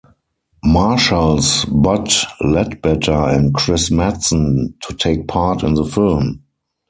Marshals 0.65 1.63
Bud 1.65 2.11
Ledbetter 2.39 3.11
and 3.29 3.53
Chris 3.53 3.91
Madsen 3.91 4.73
to 4.87 4.95
take 4.95 5.27
part 5.27 5.61
in 5.61 5.75
the 5.75 5.85
film. 5.85 6.41